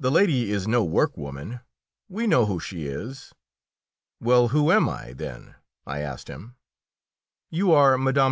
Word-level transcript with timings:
"The 0.00 0.10
lady 0.10 0.50
is 0.50 0.66
no 0.66 0.82
work 0.82 1.16
woman; 1.16 1.60
we 2.08 2.26
know 2.26 2.44
who 2.46 2.58
she 2.58 2.86
is!" 2.88 3.32
"Well, 4.20 4.48
who 4.48 4.72
am 4.72 4.88
I, 4.88 5.12
then?" 5.12 5.54
I 5.86 6.00
asked 6.00 6.26
him. 6.26 6.56
"You 7.50 7.70
are 7.70 7.96
Mme. 7.96 8.18